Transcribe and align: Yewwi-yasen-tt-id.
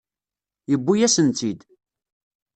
Yewwi-yasen-tt-id. 0.69 1.59